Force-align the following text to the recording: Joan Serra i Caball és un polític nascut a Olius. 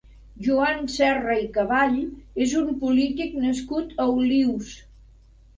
Joan 0.45 0.79
Serra 0.93 1.35
i 1.41 1.43
Caball 1.57 1.99
és 2.47 2.57
un 2.63 2.73
polític 2.85 3.39
nascut 3.47 3.95
a 3.99 4.09
Olius. 4.17 4.73